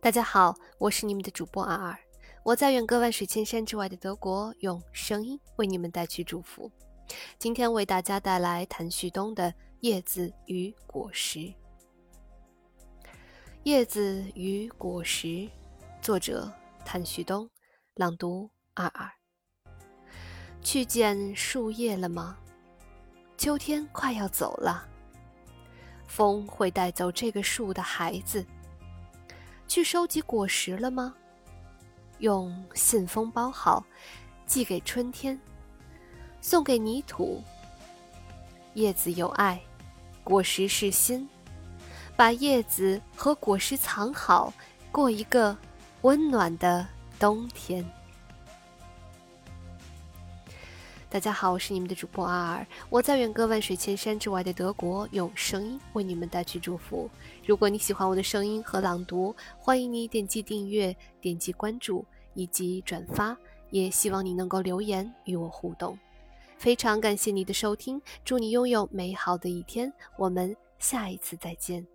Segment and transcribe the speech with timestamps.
[0.00, 1.98] 大家好，我是你们的主播阿尔，
[2.44, 6.70] 我在远隔万水千山之外的德国，用声音为你们带去祝福。
[7.36, 9.50] 今天为大家带来谭旭东的
[9.80, 11.40] 《叶子与果实》。
[13.64, 15.26] 《叶子与果实》，
[16.00, 16.50] 作者
[16.84, 17.50] 谭旭东，
[17.94, 19.10] 朗读二二。
[20.62, 22.38] 去见树叶了吗？
[23.36, 24.88] 秋天快要走了，
[26.06, 28.46] 风会带走这个树的孩子。
[29.68, 31.14] 去收集果实了吗？
[32.18, 33.84] 用信封包好，
[34.46, 35.38] 寄给春天，
[36.40, 37.40] 送给泥土。
[38.74, 39.60] 叶子有爱，
[40.24, 41.28] 果实是心。
[42.16, 44.52] 把叶子和果实藏好，
[44.90, 45.56] 过一个
[46.00, 46.84] 温暖的
[47.18, 47.84] 冬天。
[51.10, 57.08] 大家好，我是你们的主播阿尔，我在远隔万水千山之外的德国，用声音为你们带去祝福。
[57.46, 63.34] 如果你喜欢我的声音和朗读，欢迎你点击订阅、点击关注以及转发，
[63.70, 65.98] 也希望你能够留言与我互动。
[66.58, 71.86] 非常感谢你的收听，祝你拥有美好的一天，我们下一次再见。